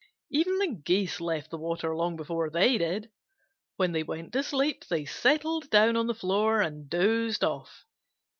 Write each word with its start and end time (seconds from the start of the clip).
Even 0.31 0.57
the 0.57 0.79
Geese 0.83 1.21
left 1.21 1.51
the 1.51 1.59
water 1.59 1.95
long 1.95 2.15
before 2.15 2.49
they 2.49 2.79
did. 2.79 3.11
When 3.75 3.91
they 3.91 4.01
went 4.01 4.33
to 4.33 4.41
sleep, 4.41 4.83
they 4.87 5.05
settled 5.05 5.69
down 5.69 5.95
on 5.95 6.07
the 6.07 6.15
floor 6.15 6.59
and 6.59 6.89
dozed 6.89 7.43
off. 7.43 7.85